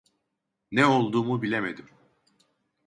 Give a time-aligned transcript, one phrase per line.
[0.71, 1.89] Ne olduğumu bilemedim.